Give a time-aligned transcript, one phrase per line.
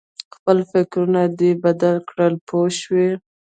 [0.35, 3.09] خپل فکرونه دې بدل کړه پوه شوې!.